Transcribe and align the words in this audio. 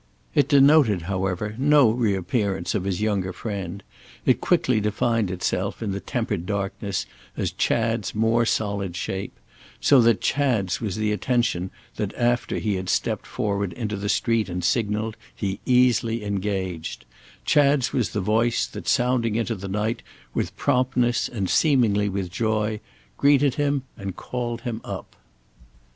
It 0.33 0.47
denoted 0.47 1.03
however 1.03 1.53
no 1.59 1.91
reappearance 1.91 2.73
of 2.73 2.85
his 2.85 3.01
younger 3.01 3.31
friend; 3.31 3.83
it 4.25 4.41
quickly 4.41 4.79
defined 4.81 5.29
itself 5.29 5.83
in 5.83 5.91
the 5.91 5.99
tempered 5.99 6.47
darkness 6.47 7.05
as 7.37 7.51
Chad's 7.51 8.15
more 8.15 8.43
solid 8.43 8.95
shape; 8.95 9.37
so 9.79 10.01
that 10.01 10.19
Chad's 10.19 10.81
was 10.81 10.95
the 10.95 11.11
attention 11.11 11.69
that 11.97 12.15
after 12.15 12.57
he 12.57 12.77
had 12.77 12.89
stepped 12.89 13.27
forward 13.27 13.73
into 13.73 13.95
the 13.95 14.09
street 14.09 14.49
and 14.49 14.63
signalled, 14.63 15.17
he 15.35 15.59
easily 15.67 16.23
engaged; 16.25 17.05
Chad's 17.45 17.93
was 17.93 18.09
the 18.09 18.21
voice 18.21 18.65
that, 18.65 18.87
sounding 18.87 19.35
into 19.35 19.53
the 19.53 19.67
night 19.69 20.01
with 20.33 20.57
promptness 20.57 21.29
and 21.29 21.47
seemingly 21.47 22.09
with 22.09 22.31
joy, 22.31 22.79
greeted 23.17 23.53
him 23.53 23.83
and 23.95 24.15
called 24.15 24.61
him 24.61 24.81
up. 24.83 25.15